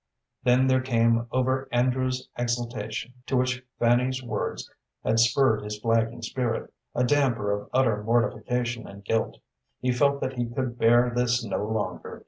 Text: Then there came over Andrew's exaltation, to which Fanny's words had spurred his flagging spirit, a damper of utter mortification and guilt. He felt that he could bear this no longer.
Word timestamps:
Then 0.41 0.65
there 0.65 0.81
came 0.81 1.27
over 1.31 1.69
Andrew's 1.71 2.27
exaltation, 2.35 3.13
to 3.27 3.37
which 3.37 3.63
Fanny's 3.77 4.23
words 4.23 4.67
had 5.03 5.19
spurred 5.19 5.63
his 5.63 5.77
flagging 5.77 6.23
spirit, 6.23 6.73
a 6.95 7.03
damper 7.03 7.51
of 7.51 7.69
utter 7.71 8.01
mortification 8.03 8.87
and 8.87 9.05
guilt. 9.05 9.37
He 9.79 9.91
felt 9.91 10.19
that 10.21 10.33
he 10.39 10.47
could 10.47 10.79
bear 10.79 11.11
this 11.13 11.43
no 11.45 11.63
longer. 11.63 12.19